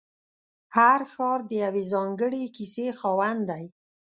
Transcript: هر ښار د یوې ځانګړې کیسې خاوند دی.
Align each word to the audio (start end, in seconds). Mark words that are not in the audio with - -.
هر 0.75 0.99
ښار 1.13 1.39
د 1.49 1.51
یوې 1.63 1.83
ځانګړې 1.93 2.43
کیسې 2.55 2.87
خاوند 2.99 3.41
دی. 3.51 3.65